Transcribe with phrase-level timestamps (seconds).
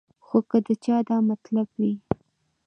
[0.25, 1.93] خو کۀ د چا دا مطلب وي